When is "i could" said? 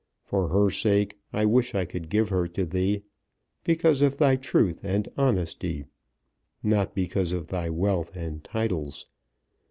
1.75-2.09